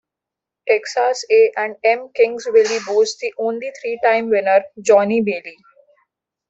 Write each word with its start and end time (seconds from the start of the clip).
Texas 0.67 1.23
A 1.29 1.51
and 1.57 1.75
M-Kingsville 1.83 2.83
boasts 2.87 3.19
the 3.21 3.31
only 3.37 3.71
three-time 3.79 4.31
winner, 4.31 4.63
Johnny 4.81 5.21
Bailey. 5.21 5.59